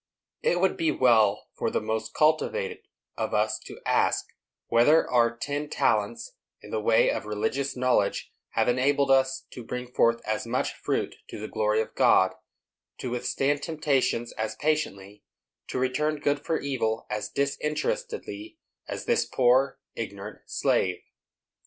[0.41, 2.79] It would be well for the most cultivated
[3.17, 4.25] of us to ask,
[4.65, 9.85] whether our ten talents in the way of religious knowledge have enabled us to bring
[9.85, 12.33] forth as much fruit to the glory of God,
[12.97, 15.21] to withstand temptation as patiently,
[15.67, 18.57] to return good for evil as disinterestedly,
[18.87, 20.99] as this poor, ignorant slave.